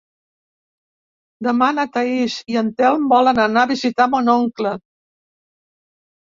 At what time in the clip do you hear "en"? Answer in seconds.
2.63-2.73